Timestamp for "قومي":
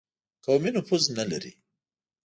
0.45-0.69